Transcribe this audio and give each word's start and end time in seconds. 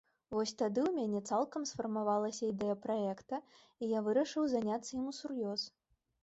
Вось 0.35 0.51
тады 0.59 0.79
ў 0.83 0.91
мяне 0.99 1.19
цалкам 1.35 1.67
сфарміравалася 1.71 2.41
ідэя 2.47 2.77
праекта 2.87 3.41
і 3.83 3.91
я 3.93 4.03
вырашыў 4.09 4.49
заняцца 4.55 4.91
ім 5.03 5.07
усур'ёз. 5.15 5.69